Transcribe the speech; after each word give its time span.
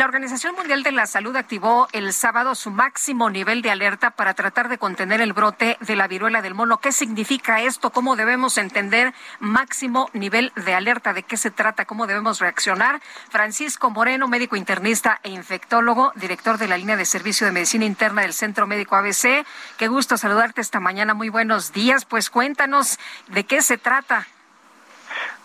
La 0.00 0.06
Organización 0.06 0.54
Mundial 0.54 0.82
de 0.82 0.92
la 0.92 1.04
Salud 1.04 1.36
activó 1.36 1.86
el 1.92 2.14
sábado 2.14 2.54
su 2.54 2.70
máximo 2.70 3.28
nivel 3.28 3.60
de 3.60 3.70
alerta 3.70 4.12
para 4.12 4.32
tratar 4.32 4.70
de 4.70 4.78
contener 4.78 5.20
el 5.20 5.34
brote 5.34 5.76
de 5.82 5.94
la 5.94 6.08
viruela 6.08 6.40
del 6.40 6.54
mono. 6.54 6.78
¿Qué 6.78 6.90
significa 6.90 7.60
esto? 7.60 7.90
¿Cómo 7.90 8.16
debemos 8.16 8.56
entender 8.56 9.12
máximo 9.40 10.08
nivel 10.14 10.54
de 10.56 10.72
alerta? 10.72 11.12
¿De 11.12 11.22
qué 11.22 11.36
se 11.36 11.50
trata? 11.50 11.84
¿Cómo 11.84 12.06
debemos 12.06 12.40
reaccionar? 12.40 13.02
Francisco 13.28 13.90
Moreno, 13.90 14.26
médico 14.26 14.56
internista 14.56 15.20
e 15.22 15.28
infectólogo, 15.28 16.12
director 16.16 16.56
de 16.56 16.68
la 16.68 16.78
línea 16.78 16.96
de 16.96 17.04
servicio 17.04 17.46
de 17.46 17.52
medicina 17.52 17.84
interna 17.84 18.22
del 18.22 18.32
Centro 18.32 18.66
Médico 18.66 18.96
ABC. 18.96 19.44
Qué 19.76 19.88
gusto 19.88 20.16
saludarte 20.16 20.62
esta 20.62 20.80
mañana. 20.80 21.12
Muy 21.12 21.28
buenos 21.28 21.74
días. 21.74 22.06
Pues 22.06 22.30
cuéntanos 22.30 22.98
de 23.28 23.44
qué 23.44 23.60
se 23.60 23.76
trata. 23.76 24.26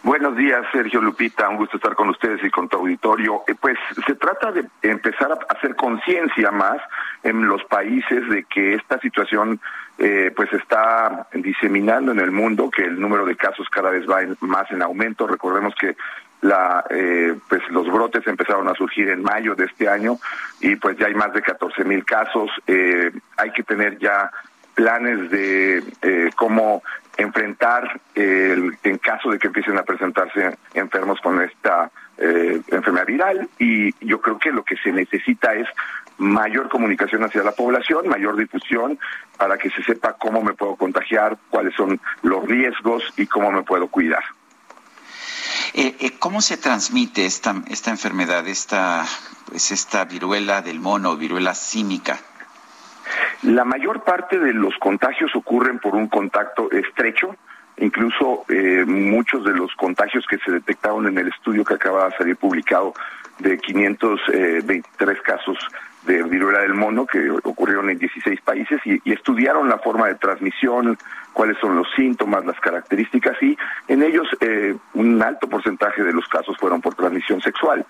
Buenos 0.05 0.37
días, 0.37 0.63
Sergio 0.71 1.01
Lupita. 1.01 1.49
Un 1.49 1.57
gusto 1.57 1.77
estar 1.77 1.95
con 1.95 2.09
ustedes 2.09 2.39
y 2.43 2.51
con 2.51 2.69
tu 2.69 2.77
auditorio. 2.77 3.41
Eh, 3.47 3.55
pues 3.59 3.75
se 4.05 4.13
trata 4.13 4.51
de 4.51 4.63
empezar 4.83 5.31
a 5.31 5.39
hacer 5.51 5.75
conciencia 5.75 6.51
más 6.51 6.77
en 7.23 7.47
los 7.47 7.63
países 7.63 8.29
de 8.29 8.43
que 8.43 8.75
esta 8.75 8.99
situación 8.99 9.59
eh, 9.97 10.31
pues 10.35 10.53
está 10.53 11.27
diseminando 11.33 12.11
en 12.11 12.19
el 12.19 12.29
mundo, 12.29 12.69
que 12.69 12.83
el 12.83 12.99
número 13.01 13.25
de 13.25 13.35
casos 13.35 13.67
cada 13.67 13.89
vez 13.89 14.07
va 14.07 14.19
más 14.41 14.69
en 14.69 14.83
aumento. 14.83 15.25
Recordemos 15.25 15.73
que 15.73 15.97
la, 16.41 16.85
eh, 16.91 17.33
pues 17.49 17.63
los 17.71 17.91
brotes 17.91 18.27
empezaron 18.27 18.67
a 18.67 18.75
surgir 18.75 19.09
en 19.09 19.23
mayo 19.23 19.55
de 19.55 19.65
este 19.65 19.89
año 19.89 20.19
y 20.61 20.75
pues 20.75 20.99
ya 20.99 21.07
hay 21.07 21.15
más 21.15 21.33
de 21.33 21.41
14 21.41 21.83
mil 21.83 22.05
casos. 22.05 22.51
hay 22.67 23.51
que 23.55 23.63
tener 23.63 23.97
ya 23.97 24.29
planes 24.75 25.31
de 25.31 25.83
cómo 26.35 26.83
enfrentar 27.17 27.99
el, 28.13 28.77
en 28.83 28.97
caso 28.97 29.29
de 29.29 29.39
que 29.39 29.47
empiecen 29.47 29.77
a 29.77 29.83
presentarse 29.83 30.57
enfermos 30.73 31.19
con 31.21 31.41
esta 31.41 31.89
eh, 32.17 32.61
enfermedad 32.67 33.05
viral 33.05 33.49
y 33.59 33.93
yo 34.05 34.21
creo 34.21 34.37
que 34.37 34.51
lo 34.51 34.63
que 34.63 34.77
se 34.77 34.91
necesita 34.91 35.53
es 35.53 35.67
mayor 36.17 36.69
comunicación 36.69 37.23
hacia 37.23 37.43
la 37.43 37.51
población, 37.51 38.07
mayor 38.07 38.37
difusión 38.37 38.97
para 39.37 39.57
que 39.57 39.69
se 39.69 39.83
sepa 39.83 40.13
cómo 40.13 40.41
me 40.41 40.53
puedo 40.53 40.75
contagiar, 40.75 41.37
cuáles 41.49 41.75
son 41.75 41.99
los 42.21 42.45
riesgos 42.45 43.03
y 43.17 43.27
cómo 43.27 43.51
me 43.51 43.63
puedo 43.63 43.87
cuidar. 43.87 44.23
Eh, 45.73 45.95
eh, 45.99 46.11
¿Cómo 46.19 46.41
se 46.41 46.55
transmite 46.55 47.25
esta, 47.25 47.53
esta 47.67 47.91
enfermedad, 47.91 48.47
esta, 48.47 49.05
pues 49.49 49.71
esta 49.71 50.05
viruela 50.05 50.61
del 50.61 50.79
mono, 50.79 51.17
viruela 51.17 51.53
símica? 51.53 52.17
La 53.45 53.63
mayor 53.63 54.03
parte 54.03 54.39
de 54.39 54.53
los 54.53 54.73
contagios 54.79 55.35
ocurren 55.35 55.77
por 55.77 55.93
un 55.93 56.07
contacto 56.07 56.71
estrecho, 56.71 57.35
incluso 57.77 58.43
eh, 58.49 58.83
muchos 58.87 59.43
de 59.45 59.53
los 59.53 59.71
contagios 59.75 60.25
que 60.27 60.39
se 60.39 60.51
detectaron 60.51 61.07
en 61.07 61.17
el 61.19 61.27
estudio 61.27 61.63
que 61.63 61.75
acaba 61.75 62.09
de 62.09 62.17
salir 62.17 62.37
publicado 62.37 62.93
de 63.37 63.59
523 63.59 65.21
casos 65.21 65.59
de 66.05 66.23
viruela 66.23 66.59
del 66.59 66.73
mono 66.73 67.05
que 67.05 67.29
ocurrieron 67.29 67.89
en 67.89 67.97
16 67.97 68.41
países 68.41 68.79
y, 68.85 69.01
estudiaron 69.11 69.69
la 69.69 69.79
forma 69.79 70.07
de 70.07 70.15
transmisión, 70.15 70.97
cuáles 71.33 71.57
son 71.59 71.75
los 71.75 71.87
síntomas, 71.95 72.45
las 72.45 72.59
características 72.59 73.41
y 73.41 73.57
en 73.87 74.03
ellos 74.03 74.27
eh, 74.41 74.75
un 74.93 75.21
alto 75.21 75.47
porcentaje 75.47 76.03
de 76.03 76.13
los 76.13 76.27
casos 76.27 76.55
fueron 76.57 76.81
por 76.81 76.95
transmisión 76.95 77.41
sexual. 77.41 77.85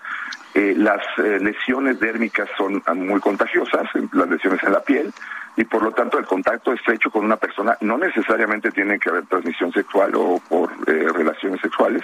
Eh, 0.54 0.74
las 0.76 1.02
lesiones 1.18 2.00
dérmicas 2.00 2.48
son 2.56 2.82
muy 2.96 3.20
contagiosas, 3.20 3.88
las 4.12 4.28
lesiones 4.28 4.62
en 4.62 4.72
la 4.72 4.80
piel, 4.80 5.12
y 5.56 5.64
por 5.64 5.82
lo 5.82 5.90
tanto 5.92 6.18
el 6.18 6.26
contacto 6.26 6.72
estrecho 6.72 7.10
con 7.10 7.24
una 7.24 7.36
persona 7.36 7.76
no 7.80 7.96
necesariamente 7.96 8.70
tiene 8.70 8.98
que 8.98 9.08
haber 9.08 9.26
transmisión 9.26 9.72
sexual 9.72 10.12
o 10.14 10.40
por 10.48 10.70
eh, 10.86 11.08
relaciones 11.12 11.60
sexuales, 11.60 12.02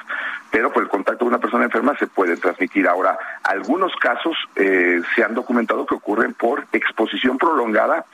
pero 0.51 0.73
por 0.73 0.83
el 0.83 0.89
contacto 0.89 1.21
con 1.21 1.29
una 1.29 1.39
persona 1.39 1.65
enferma 1.65 1.97
se 1.99 2.07
puede 2.07 2.37
transmitir. 2.37 2.89
Ahora, 2.89 3.19
algunos 3.45 3.95
casos 3.97 4.37
eh, 4.57 5.03
se 5.15 5.23
han 5.23 5.35
documentado 5.35 5.85
que 5.85 5.95
ocurren 6.03 6.35
por 6.35 6.67
exposición 6.73 7.39
prolongada 7.39 8.05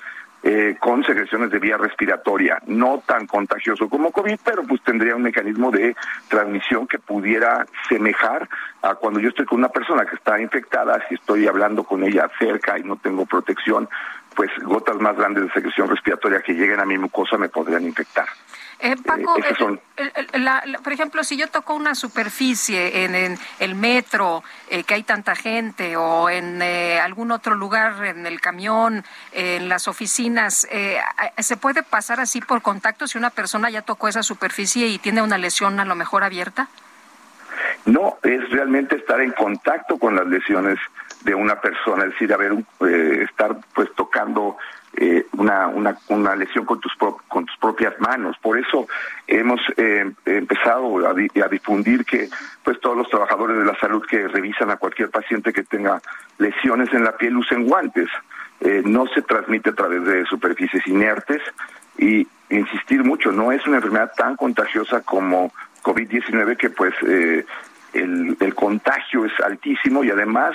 eh, 0.43 0.77
con 0.79 1.03
secreciones 1.03 1.51
de 1.51 1.59
vía 1.59 1.77
respiratoria, 1.77 2.63
no 2.67 3.03
tan 3.05 3.27
contagioso 3.27 3.89
como 3.89 4.13
COVID, 4.13 4.39
pero 4.45 4.63
pues 4.63 4.81
tendría 4.83 5.17
un 5.17 5.23
mecanismo 5.23 5.73
de 5.73 5.97
transmisión 6.29 6.87
que 6.87 7.01
pudiera 7.01 7.67
semejar 7.89 8.49
a 8.83 8.95
cuando 8.95 9.19
yo 9.19 9.31
estoy 9.31 9.47
con 9.47 9.59
una 9.59 9.69
persona 9.69 10.07
que 10.07 10.15
está 10.15 10.41
infectada, 10.41 11.05
si 11.09 11.17
estoy 11.17 11.49
hablando 11.49 11.83
con 11.83 12.05
ella 12.05 12.31
cerca 12.39 12.79
y 12.79 12.85
no 12.85 12.95
tengo 12.97 13.27
protección, 13.27 13.89
pues 14.39 14.53
gotas 14.63 14.95
más 15.01 15.17
grandes 15.17 15.43
de 15.43 15.53
secreción 15.53 15.89
respiratoria 15.89 16.41
que 16.41 16.53
lleguen 16.53 16.79
a 16.79 16.85
mi 16.85 16.97
mucosa 16.97 17.37
me 17.37 17.49
podrían 17.49 17.83
infectar. 17.83 18.29
Eh, 18.79 18.95
Paco, 19.05 19.35
por 20.85 20.93
ejemplo, 20.93 21.25
si 21.25 21.37
yo 21.37 21.49
toco 21.49 21.75
una 21.75 21.97
superficie 21.97 23.05
en, 23.05 23.37
el 23.59 23.75
metro, 23.75 24.45
eh, 24.71 24.85
que 24.85 24.95
hay 24.95 25.03
tanta 25.03 25.35
gente, 25.35 25.97
o 25.97 26.31
en 26.31 26.63
eh, 26.63 27.01
algún 27.01 27.33
otro 27.33 27.57
lugar, 27.57 28.05
en 28.05 28.27
el 28.27 28.41
camión, 28.41 29.05
en 29.33 29.69
las 29.69 29.89
oficinas, 29.89 30.69
¿se 31.39 31.57
puede 31.57 31.83
pasar 31.83 32.21
así 32.21 32.41
por 32.41 32.63
contacto 32.63 33.09
si 33.09 33.19
una 33.19 33.31
persona 33.31 33.71
ya 33.71 33.83
tocó 33.83 34.07
esa 34.07 34.23
superficie 34.23 34.87
y 34.87 34.99
tiene 34.99 35.21
una 35.21 35.37
lesión 35.37 35.81
a 35.81 35.85
lo 35.85 35.97
mejor 35.97 36.23
abierta? 36.23 36.69
No, 37.87 38.19
es 38.23 38.49
realmente 38.51 38.95
estar 38.95 39.21
en 39.21 39.33
contacto 39.33 39.99
con 39.99 40.15
las 40.15 40.29
lesiones 40.29 40.79
de 41.23 41.35
una 41.35 41.61
persona, 41.61 42.05
es 42.05 42.11
decir, 42.11 42.33
haber 42.33 42.53
eh, 42.81 43.27
estar 43.29 43.57
pues 43.75 43.93
tocando 43.95 44.57
eh, 44.95 45.27
una, 45.33 45.69
una, 45.69 45.97
una, 46.09 46.35
lesión 46.37 46.65
con 46.65 46.81
tus, 46.81 46.93
con 46.97 47.45
tus 47.45 47.57
propias 47.59 47.99
manos. 48.01 48.37
Por 48.41 48.59
eso 48.59 48.87
hemos 49.27 49.61
eh, 49.77 50.11
empezado 50.25 51.07
a, 51.07 51.11
a, 51.11 51.49
difundir 51.49 52.05
que 52.05 52.29
pues 52.63 52.81
todos 52.81 52.97
los 52.97 53.09
trabajadores 53.09 53.59
de 53.59 53.65
la 53.65 53.79
salud 53.79 54.05
que 54.09 54.29
revisan 54.29 54.71
a 54.71 54.77
cualquier 54.77 55.11
paciente 55.11 55.53
que 55.53 55.65
tenga 55.65 56.01
lesiones 56.39 56.93
en 56.93 57.05
la 57.05 57.17
piel 57.17 57.37
usen 57.37 57.67
guantes. 57.67 58.09
no 58.85 59.07
se 59.09 59.23
transmite 59.23 59.71
a 59.71 59.75
través 59.75 60.05
de 60.05 60.25
superficies 60.25 60.87
inertes 60.87 61.43
y 61.97 62.27
insistir 62.51 63.05
mucho, 63.05 63.31
no 63.31 63.53
es 63.53 63.65
una 63.67 63.77
enfermedad 63.77 64.13
tan 64.17 64.37
contagiosa 64.37 65.03
como 65.03 65.53
COVID-19 65.83 66.57
que 66.57 66.71
pues 66.71 66.95
el, 67.93 68.37
el 68.41 68.55
contagio 68.55 69.25
es 69.25 69.33
altísimo 69.41 70.03
y 70.03 70.11
además 70.11 70.55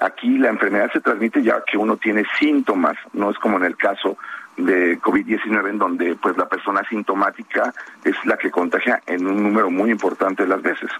Aquí 0.00 0.38
la 0.38 0.48
enfermedad 0.48 0.90
se 0.92 1.00
transmite 1.00 1.42
ya 1.42 1.62
que 1.64 1.78
uno 1.78 1.96
tiene 1.96 2.24
síntomas, 2.38 2.96
no 3.12 3.30
es 3.30 3.38
como 3.38 3.56
en 3.58 3.64
el 3.64 3.76
caso 3.76 4.16
de 4.56 5.00
COVID-19 5.00 5.70
en 5.70 5.78
donde 5.78 6.16
pues 6.16 6.36
la 6.36 6.48
persona 6.48 6.82
sintomática 6.88 7.72
es 8.04 8.14
la 8.24 8.36
que 8.36 8.50
contagia 8.50 9.02
en 9.06 9.26
un 9.26 9.42
número 9.42 9.70
muy 9.70 9.90
importante 9.90 10.44
de 10.44 10.48
las 10.48 10.62
veces. 10.62 10.90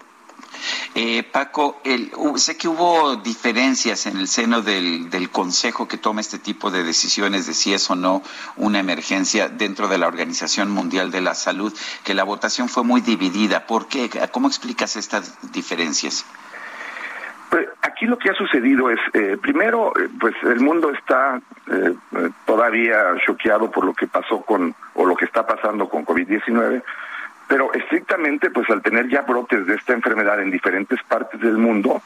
Eh, 0.93 1.23
Paco, 1.23 1.81
el, 1.83 2.11
sé 2.35 2.57
que 2.57 2.67
hubo 2.67 3.17
diferencias 3.17 4.05
en 4.05 4.17
el 4.17 4.27
seno 4.27 4.61
del, 4.61 5.09
del, 5.09 5.29
Consejo 5.29 5.87
que 5.87 5.97
toma 5.97 6.21
este 6.21 6.39
tipo 6.39 6.71
de 6.71 6.83
decisiones 6.83 7.47
de 7.47 7.53
si 7.53 7.73
es 7.73 7.89
o 7.89 7.95
no 7.95 8.23
una 8.55 8.79
emergencia 8.79 9.49
dentro 9.49 9.87
de 9.87 9.97
la 9.97 10.07
Organización 10.07 10.71
Mundial 10.71 11.11
de 11.11 11.21
la 11.21 11.35
Salud, 11.35 11.73
que 12.03 12.13
la 12.13 12.23
votación 12.23 12.69
fue 12.69 12.83
muy 12.83 13.01
dividida. 13.01 13.67
¿Por 13.67 13.87
qué? 13.87 14.09
¿Cómo 14.31 14.47
explicas 14.47 14.95
estas 14.95 15.51
diferencias? 15.51 16.25
Pues, 17.55 17.69
aquí 17.83 18.05
lo 18.05 18.17
que 18.17 18.29
ha 18.29 18.33
sucedido 18.33 18.89
es, 18.89 18.99
eh, 19.13 19.37
primero, 19.41 19.93
eh, 19.97 20.09
pues 20.19 20.35
el 20.43 20.59
mundo 20.59 20.91
está 20.91 21.39
eh, 21.71 21.93
todavía 22.45 23.15
choqueado 23.25 23.71
por 23.71 23.85
lo 23.85 23.93
que 23.93 24.07
pasó 24.07 24.41
con, 24.41 24.75
o 24.93 25.05
lo 25.05 25.15
que 25.15 25.23
está 25.23 25.47
pasando 25.47 25.87
con 25.87 26.05
COVID-19, 26.05 26.83
pero 27.47 27.71
estrictamente, 27.71 28.49
pues 28.49 28.69
al 28.69 28.81
tener 28.81 29.07
ya 29.07 29.21
brotes 29.21 29.65
de 29.67 29.75
esta 29.75 29.93
enfermedad 29.93 30.41
en 30.41 30.51
diferentes 30.51 31.01
partes 31.03 31.39
del 31.39 31.57
mundo, 31.57 32.01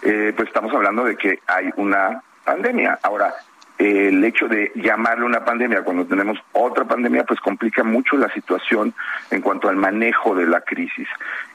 pues 0.00 0.48
estamos 0.48 0.74
hablando 0.74 1.04
de 1.04 1.14
que 1.14 1.38
hay 1.46 1.70
una 1.76 2.20
pandemia. 2.44 2.98
Ahora, 3.00 3.32
el 3.80 4.22
hecho 4.22 4.46
de 4.46 4.70
llamarle 4.74 5.24
una 5.24 5.42
pandemia 5.42 5.82
cuando 5.82 6.04
tenemos 6.04 6.38
otra 6.52 6.84
pandemia, 6.84 7.24
pues 7.24 7.40
complica 7.40 7.82
mucho 7.82 8.18
la 8.18 8.30
situación 8.34 8.92
en 9.30 9.40
cuanto 9.40 9.70
al 9.70 9.76
manejo 9.76 10.34
de 10.34 10.46
la 10.46 10.60
crisis. 10.60 11.08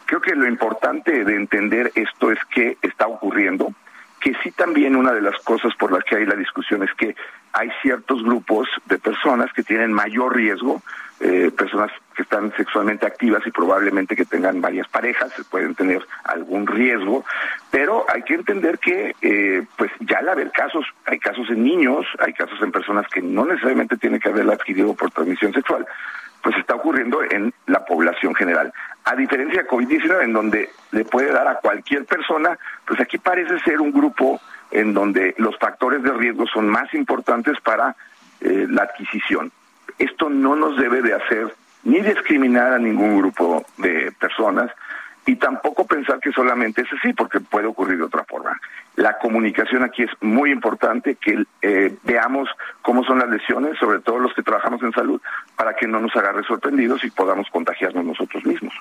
Creo 0.05 0.21
que 0.21 0.35
lo 0.35 0.47
importante 0.47 1.23
de 1.23 1.35
entender 1.35 1.91
esto 1.93 2.31
es 2.31 2.39
qué 2.51 2.77
está 2.81 3.05
ocurriendo, 3.05 3.73
que 4.19 4.33
sí 4.41 4.49
también 4.49 4.95
una 4.95 5.13
de 5.13 5.21
las 5.21 5.37
cosas 5.43 5.75
por 5.75 5.91
las 5.91 6.03
que 6.03 6.15
hay 6.15 6.25
la 6.25 6.33
discusión 6.33 6.81
es 6.81 6.91
que 6.95 7.15
hay 7.53 7.69
ciertos 7.83 8.23
grupos 8.23 8.67
de 8.85 8.97
personas 8.97 9.53
que 9.53 9.61
tienen 9.61 9.93
mayor 9.93 10.35
riesgo 10.35 10.81
eh, 11.21 11.49
personas 11.57 11.91
que 12.13 12.23
están 12.23 12.53
sexualmente 12.57 13.05
activas 13.05 13.41
y 13.47 13.51
probablemente 13.51 14.17
que 14.17 14.25
tengan 14.25 14.59
varias 14.59 14.85
parejas, 14.89 15.31
pueden 15.49 15.73
tener 15.73 16.05
algún 16.25 16.67
riesgo, 16.67 17.23
pero 17.75 18.05
hay 18.07 18.21
que 18.23 18.35
entender 18.35 18.79
que 18.79 19.13
eh, 19.21 19.65
pues 19.75 19.91
ya 19.99 20.19
al 20.19 20.29
haber 20.29 20.49
casos, 20.51 20.85
hay 21.03 21.19
casos 21.19 21.49
en 21.49 21.61
niños, 21.61 22.05
hay 22.19 22.31
casos 22.31 22.57
en 22.61 22.71
personas 22.71 23.05
que 23.09 23.21
no 23.21 23.45
necesariamente 23.45 23.97
tienen 23.97 24.21
que 24.21 24.29
haberla 24.29 24.53
adquirido 24.53 24.93
por 24.93 25.11
transmisión 25.11 25.51
sexual, 25.51 25.85
pues 26.41 26.55
está 26.55 26.75
ocurriendo 26.75 27.21
en 27.21 27.53
la 27.65 27.83
población 27.83 28.33
general. 28.33 28.71
A 29.03 29.13
diferencia 29.17 29.63
de 29.63 29.67
COVID-19, 29.67 30.23
en 30.23 30.31
donde 30.31 30.69
le 30.91 31.03
puede 31.03 31.33
dar 31.33 31.49
a 31.49 31.55
cualquier 31.55 32.05
persona, 32.05 32.57
pues 32.87 33.01
aquí 33.01 33.17
parece 33.17 33.59
ser 33.59 33.81
un 33.81 33.91
grupo 33.91 34.39
en 34.71 34.93
donde 34.93 35.35
los 35.37 35.57
factores 35.57 36.01
de 36.01 36.13
riesgo 36.13 36.47
son 36.47 36.69
más 36.69 36.93
importantes 36.93 37.59
para 37.59 37.93
eh, 38.39 38.67
la 38.69 38.83
adquisición 38.83 39.51
esto 39.99 40.29
no 40.29 40.55
nos 40.55 40.77
debe 40.77 41.01
de 41.01 41.13
hacer 41.13 41.53
ni 41.83 42.01
discriminar 42.01 42.73
a 42.73 42.79
ningún 42.79 43.17
grupo 43.17 43.65
de 43.77 44.11
personas 44.19 44.71
y 45.25 45.35
tampoco 45.37 45.85
pensar 45.85 46.19
que 46.19 46.31
solamente 46.31 46.81
es 46.81 46.87
así, 46.93 47.13
porque 47.13 47.39
puede 47.39 47.67
ocurrir 47.67 47.97
de 47.97 48.03
otra 48.03 48.23
forma. 48.25 48.59
La 48.95 49.17
comunicación 49.17 49.83
aquí 49.83 50.03
es 50.03 50.11
muy 50.21 50.51
importante, 50.51 51.15
que 51.15 51.43
eh, 51.61 51.95
veamos 52.03 52.47
cómo 52.81 53.03
son 53.03 53.19
las 53.19 53.29
lesiones, 53.29 53.77
sobre 53.79 53.99
todo 53.99 54.19
los 54.19 54.33
que 54.33 54.43
trabajamos 54.43 54.83
en 54.83 54.91
salud, 54.91 55.21
para 55.55 55.75
que 55.75 55.87
no 55.87 55.99
nos 55.99 56.15
agarre 56.15 56.43
sorprendidos 56.43 57.03
y 57.03 57.09
podamos 57.09 57.49
contagiarnos 57.49 58.05
nosotros 58.05 58.45
mismos. 58.45 58.73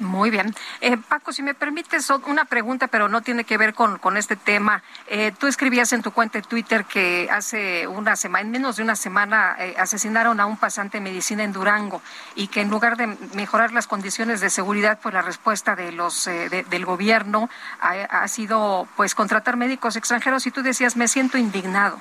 Muy 0.00 0.30
bien. 0.30 0.54
Eh, 0.80 0.96
Paco, 0.96 1.32
si 1.32 1.42
me 1.42 1.54
permites 1.54 2.10
una 2.26 2.44
pregunta, 2.44 2.88
pero 2.88 3.08
no 3.08 3.20
tiene 3.20 3.44
que 3.44 3.56
ver 3.56 3.74
con, 3.74 3.98
con 3.98 4.16
este 4.16 4.34
tema. 4.34 4.82
Eh, 5.06 5.32
tú 5.38 5.46
escribías 5.46 5.92
en 5.92 6.02
tu 6.02 6.10
cuenta 6.10 6.38
de 6.38 6.42
Twitter 6.42 6.84
que 6.84 7.28
hace 7.30 7.86
una 7.86 8.16
semana, 8.16 8.42
en 8.42 8.50
menos 8.50 8.76
de 8.76 8.82
una 8.82 8.96
semana, 8.96 9.54
eh, 9.58 9.74
asesinaron 9.78 10.40
a 10.40 10.46
un 10.46 10.56
pasante 10.56 10.98
de 10.98 11.04
medicina 11.04 11.44
en 11.44 11.52
Durango 11.52 12.02
y 12.34 12.48
que 12.48 12.60
en 12.60 12.70
lugar 12.70 12.96
de 12.96 13.06
mejorar 13.34 13.72
las 13.72 13.86
condiciones 13.86 14.40
de 14.40 14.50
seguridad, 14.50 14.98
pues 15.00 15.14
la 15.14 15.22
respuesta 15.22 15.76
de 15.76 15.92
los 15.92 16.24
del 16.24 16.84
gobierno 16.84 17.48
ha, 17.80 17.92
ha 17.92 18.28
sido 18.28 18.88
pues 18.96 19.14
contratar 19.14 19.56
médicos 19.56 19.96
extranjeros 19.96 20.46
y 20.46 20.50
tú 20.50 20.62
decías, 20.62 20.96
me 20.96 21.06
siento 21.06 21.38
indignado. 21.38 22.00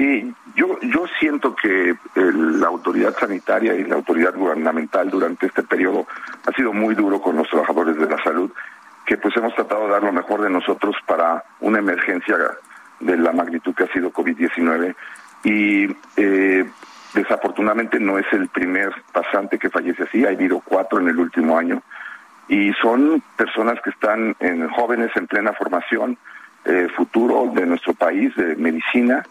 Y 0.00 0.34
yo, 0.56 0.80
yo 0.80 1.04
siento 1.18 1.54
que 1.54 1.94
la 2.14 2.68
autoridad 2.68 3.14
sanitaria 3.18 3.74
y 3.74 3.84
la 3.84 3.96
autoridad 3.96 4.34
gubernamental 4.34 5.10
durante 5.10 5.44
este 5.44 5.62
periodo 5.62 6.06
ha 6.46 6.52
sido 6.52 6.72
muy 6.72 6.94
duro 6.94 7.20
con 7.20 7.36
los 7.36 7.46
trabajadores 7.50 7.98
de 7.98 8.08
la 8.08 8.16
salud, 8.24 8.50
que 9.04 9.18
pues 9.18 9.36
hemos 9.36 9.54
tratado 9.54 9.84
de 9.84 9.92
dar 9.92 10.02
lo 10.02 10.12
mejor 10.12 10.40
de 10.40 10.48
nosotros 10.48 10.96
para 11.06 11.44
una 11.60 11.80
emergencia 11.80 12.34
de 12.98 13.16
la 13.18 13.32
magnitud 13.32 13.74
que 13.74 13.84
ha 13.84 13.92
sido 13.92 14.10
COVID-19 14.10 14.94
y 15.44 15.94
eh, 16.16 16.64
desafortunadamente 17.12 18.00
no 18.00 18.18
es 18.18 18.26
el 18.32 18.48
primer 18.48 18.94
pasante 19.12 19.58
que 19.58 19.68
fallece 19.68 20.04
así, 20.04 20.24
ha 20.24 20.30
habido 20.30 20.60
cuatro 20.60 20.98
en 20.98 21.08
el 21.08 21.18
último 21.18 21.58
año. 21.58 21.82
Y 22.48 22.72
son 22.80 23.22
personas 23.36 23.78
que 23.82 23.90
están 23.90 24.34
en 24.40 24.66
jóvenes 24.70 25.10
en 25.14 25.26
plena 25.26 25.52
formación, 25.52 26.16
eh, 26.64 26.88
futuro 26.96 27.52
de 27.54 27.66
nuestro 27.66 27.92
país, 27.92 28.34
de 28.34 28.56
medicina, 28.56 29.26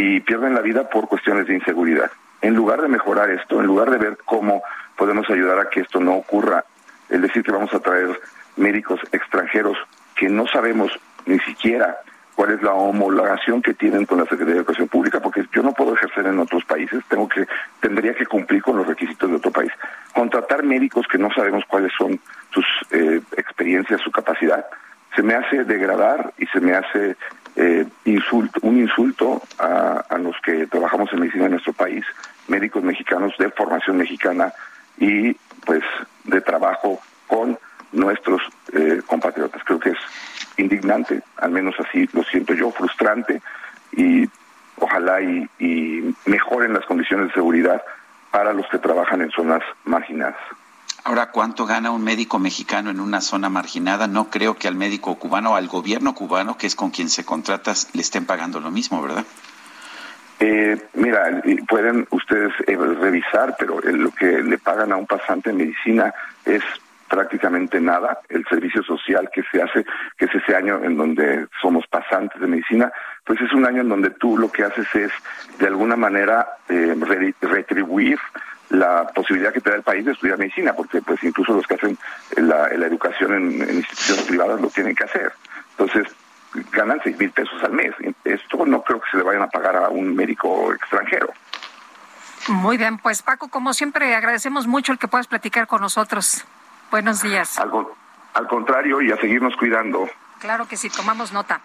y 0.00 0.20
pierden 0.20 0.54
la 0.54 0.62
vida 0.62 0.88
por 0.88 1.08
cuestiones 1.08 1.46
de 1.46 1.54
inseguridad. 1.54 2.10
En 2.40 2.54
lugar 2.54 2.80
de 2.80 2.88
mejorar 2.88 3.28
esto, 3.28 3.60
en 3.60 3.66
lugar 3.66 3.90
de 3.90 3.98
ver 3.98 4.16
cómo 4.24 4.62
podemos 4.96 5.28
ayudar 5.28 5.58
a 5.58 5.68
que 5.68 5.80
esto 5.80 6.00
no 6.00 6.14
ocurra, 6.14 6.64
es 7.10 7.20
decir, 7.20 7.42
que 7.42 7.52
vamos 7.52 7.74
a 7.74 7.80
traer 7.80 8.18
médicos 8.56 8.98
extranjeros 9.12 9.76
que 10.16 10.30
no 10.30 10.46
sabemos 10.46 10.90
ni 11.26 11.38
siquiera 11.40 11.98
cuál 12.34 12.52
es 12.52 12.62
la 12.62 12.72
homologación 12.72 13.60
que 13.60 13.74
tienen 13.74 14.06
con 14.06 14.16
la 14.16 14.24
Secretaría 14.24 14.54
de 14.54 14.60
Educación 14.60 14.88
Pública, 14.88 15.20
porque 15.20 15.44
yo 15.52 15.62
no 15.62 15.72
puedo 15.72 15.94
ejercer 15.94 16.26
en 16.26 16.38
otros 16.38 16.64
países, 16.64 17.04
tengo 17.10 17.28
que 17.28 17.46
tendría 17.80 18.14
que 18.14 18.24
cumplir 18.24 18.62
con 18.62 18.78
los 18.78 18.86
requisitos 18.86 19.28
de 19.28 19.36
otro 19.36 19.50
país. 19.50 19.70
Contratar 20.14 20.62
médicos 20.62 21.06
que 21.08 21.18
no 21.18 21.28
sabemos 21.34 21.64
cuáles 21.68 21.92
son 21.98 22.18
sus 22.54 22.64
eh, 22.90 23.20
experiencias, 23.36 24.00
su 24.00 24.10
capacidad, 24.10 24.64
se 25.14 25.22
me 25.22 25.34
hace 25.34 25.64
degradar 25.64 26.32
y 26.38 26.46
se 26.46 26.60
me 26.60 26.72
hace 26.72 27.16
eh, 27.60 27.86
insulto, 28.06 28.58
un 28.62 28.78
insulto 28.78 29.42
a, 29.58 30.16
los 30.18 30.34
que 30.42 30.66
trabajamos 30.66 31.12
en 31.12 31.20
medicina 31.20 31.44
en 31.44 31.52
nuestro 31.52 31.74
país, 31.74 32.04
médicos 32.48 32.82
mexicanos 32.82 33.34
de 33.38 33.50
formación 33.50 33.98
mexicana 33.98 34.52
y 34.98 35.34
pues 35.66 35.82
de 36.24 36.40
trabajo 36.40 37.00
con 37.26 37.58
nuestros 37.92 38.40
eh, 38.72 39.02
compatriotas. 39.06 39.62
Creo 39.64 39.78
que 39.78 39.90
es 39.90 39.98
indignante, 40.56 41.22
al 41.36 41.50
menos 41.50 41.74
así 41.78 42.08
lo 42.14 42.22
siento 42.24 42.54
yo, 42.54 42.70
frustrante 42.70 43.42
y 43.92 44.26
ojalá 44.76 45.20
y, 45.20 45.46
y 45.58 46.14
mejoren 46.24 46.72
las 46.72 46.86
condiciones 46.86 47.28
de 47.28 47.34
seguridad 47.34 47.82
para 48.30 48.54
los 48.54 48.66
que 48.68 48.78
trabajan 48.78 49.20
en 49.20 49.30
zonas 49.32 49.62
marginadas. 49.84 50.36
Ahora, 51.04 51.30
¿cuánto 51.30 51.66
gana 51.66 51.90
un 51.90 52.04
médico 52.04 52.38
mexicano 52.38 52.90
en 52.90 53.00
una 53.00 53.20
zona 53.20 53.48
marginada? 53.48 54.06
No 54.06 54.28
creo 54.28 54.56
que 54.56 54.68
al 54.68 54.74
médico 54.74 55.14
cubano 55.16 55.52
o 55.52 55.56
al 55.56 55.66
gobierno 55.66 56.14
cubano, 56.14 56.58
que 56.58 56.66
es 56.66 56.76
con 56.76 56.90
quien 56.90 57.08
se 57.08 57.24
contrata, 57.24 57.72
le 57.94 58.02
estén 58.02 58.26
pagando 58.26 58.60
lo 58.60 58.70
mismo, 58.70 59.00
¿verdad? 59.00 59.24
Eh, 60.40 60.78
mira, 60.94 61.42
pueden 61.68 62.06
ustedes 62.10 62.52
eh, 62.66 62.76
revisar, 62.76 63.56
pero 63.58 63.82
eh, 63.82 63.92
lo 63.92 64.10
que 64.10 64.42
le 64.42 64.58
pagan 64.58 64.92
a 64.92 64.96
un 64.96 65.06
pasante 65.06 65.50
en 65.50 65.58
medicina 65.58 66.12
es 66.44 66.62
prácticamente 67.08 67.80
nada. 67.80 68.20
El 68.28 68.44
servicio 68.46 68.82
social 68.82 69.30
que 69.32 69.42
se 69.50 69.62
hace, 69.62 69.84
que 70.16 70.26
es 70.26 70.34
ese 70.34 70.54
año 70.54 70.82
en 70.84 70.96
donde 70.96 71.46
somos 71.60 71.86
pasantes 71.86 72.40
de 72.40 72.46
medicina, 72.46 72.92
pues 73.24 73.40
es 73.40 73.52
un 73.52 73.66
año 73.66 73.80
en 73.80 73.88
donde 73.88 74.10
tú 74.10 74.38
lo 74.38 74.50
que 74.52 74.64
haces 74.64 74.86
es, 74.94 75.10
de 75.58 75.66
alguna 75.66 75.96
manera, 75.96 76.46
retribuir 77.40 78.18
la 78.70 79.08
posibilidad 79.08 79.52
que 79.52 79.60
te 79.60 79.70
da 79.70 79.76
el 79.76 79.82
país 79.82 80.04
de 80.04 80.12
estudiar 80.12 80.38
medicina, 80.38 80.72
porque 80.72 81.02
pues 81.02 81.22
incluso 81.22 81.52
los 81.52 81.66
que 81.66 81.74
hacen 81.74 81.98
la, 82.36 82.68
educación 82.68 83.34
en, 83.34 83.76
instituciones 83.76 84.24
privadas 84.24 84.60
lo 84.60 84.68
tienen 84.68 84.94
que 84.94 85.04
hacer. 85.04 85.32
Entonces, 85.76 86.06
ganan 86.72 87.00
seis 87.02 87.18
mil 87.18 87.30
pesos 87.30 87.62
al 87.62 87.72
mes. 87.72 87.94
Esto 88.24 88.64
no 88.66 88.82
creo 88.82 89.00
que 89.00 89.10
se 89.10 89.16
le 89.16 89.24
vayan 89.24 89.42
a 89.42 89.48
pagar 89.48 89.76
a 89.76 89.88
un 89.88 90.14
médico 90.14 90.72
extranjero. 90.72 91.28
Muy 92.48 92.78
bien, 92.78 92.98
pues 92.98 93.22
Paco, 93.22 93.48
como 93.48 93.74
siempre, 93.74 94.14
agradecemos 94.14 94.66
mucho 94.66 94.92
el 94.92 94.98
que 94.98 95.08
puedas 95.08 95.26
platicar 95.26 95.66
con 95.66 95.80
nosotros. 95.80 96.44
Buenos 96.90 97.22
días. 97.22 97.58
Algo, 97.58 97.94
al 98.34 98.46
contrario, 98.48 99.02
y 99.02 99.12
a 99.12 99.16
seguirnos 99.16 99.56
cuidando. 99.56 100.08
Claro 100.38 100.66
que 100.66 100.76
sí, 100.76 100.88
tomamos 100.90 101.32
nota. 101.32 101.60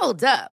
Hold 0.00 0.24
up. 0.24 0.53